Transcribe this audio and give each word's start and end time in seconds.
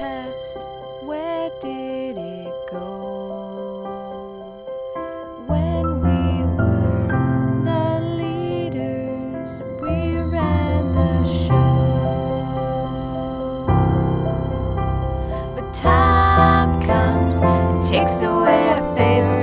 Where 0.00 1.50
did 1.60 2.16
it 2.16 2.54
go? 2.70 3.84
When 5.46 6.00
we 6.00 6.44
were 6.56 7.06
the 7.64 8.00
leaders, 8.16 9.60
we 9.82 10.16
ran 10.16 10.94
the 10.94 11.24
show. 11.44 12.56
But 15.54 15.74
time 15.74 16.80
comes 16.80 17.36
and 17.36 17.84
takes 17.86 18.22
away 18.22 18.70
our 18.70 18.96
favorite. 18.96 19.39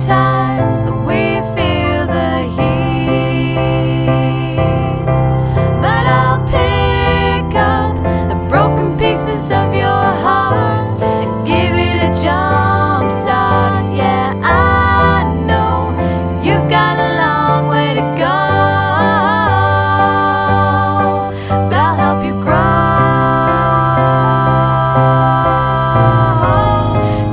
times 0.00 0.82
that 0.84 0.96
we 1.08 1.40
feel 1.54 2.06
the 2.06 2.42
heat. 2.56 3.76
But 5.80 6.06
I'll 6.06 6.42
pick 6.46 7.54
up 7.54 7.94
the 8.28 8.36
broken 8.48 8.96
pieces 8.96 9.50
of 9.50 9.74
your 9.74 10.04
heart 10.24 11.00
and 11.02 11.46
give 11.46 11.74
it 11.74 11.98
a 12.08 12.10
jump 12.22 13.10
start. 13.10 13.84
Yeah, 13.94 14.32
I 14.42 15.24
know 15.46 15.92
you've 16.42 16.68
got 16.68 16.96
a 16.96 17.08
long 17.22 17.68
way 17.68 17.94
to 17.94 18.04
go, 18.16 18.38
but 21.68 21.76
I'll 21.76 21.96
help 21.96 22.24
you 22.24 22.34
grow. 22.42 22.60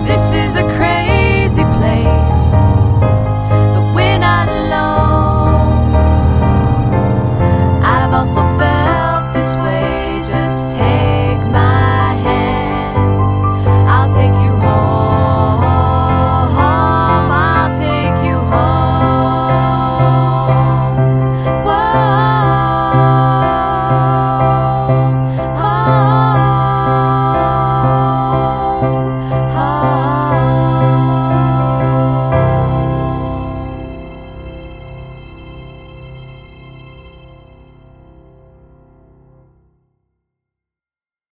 This 0.05 0.31
is 0.33 0.55
a 0.55 0.63